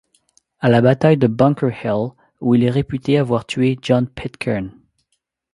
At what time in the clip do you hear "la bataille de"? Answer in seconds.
0.67-1.27